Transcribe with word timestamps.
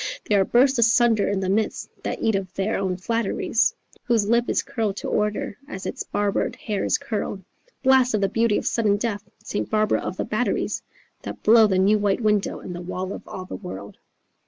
They 0.25 0.33
are 0.33 0.43
burst 0.43 0.79
asunder 0.79 1.27
in 1.27 1.41
the 1.41 1.47
midst 1.47 1.87
that 2.01 2.23
eat 2.23 2.33
of 2.33 2.51
their 2.55 2.75
own 2.79 2.97
flatteries, 2.97 3.75
Whose 4.05 4.27
lip 4.27 4.45
is 4.49 4.63
curled 4.63 4.95
to 4.97 5.07
order 5.07 5.59
as 5.67 5.85
its 5.85 6.01
barbered 6.01 6.55
hair 6.55 6.83
is 6.83 6.97
curled.... 6.97 7.43
Blast 7.83 8.15
of 8.15 8.21
the 8.21 8.27
beauty 8.27 8.57
of 8.57 8.65
sudden 8.65 8.97
death, 8.97 9.29
St. 9.43 9.69
Barbara 9.69 9.99
of 9.99 10.17
the 10.17 10.25
batteries! 10.25 10.81
That 11.21 11.43
blow 11.43 11.67
the 11.67 11.77
new 11.77 11.99
white 11.99 12.21
window 12.21 12.61
in 12.61 12.73
the 12.73 12.81
wall 12.81 13.13
of 13.13 13.27
all 13.27 13.45
the 13.45 13.55
world. 13.57 13.99